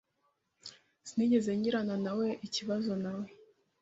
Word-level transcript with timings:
Sinigeze 1.07 1.49
ngiranawe 1.57 2.27
ikibazo 2.47 2.91
nawe. 3.03 3.27